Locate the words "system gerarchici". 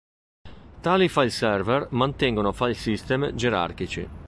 2.73-4.09